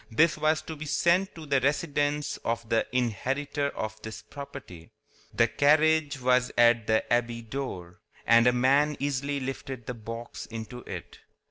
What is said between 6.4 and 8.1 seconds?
at the abbey door,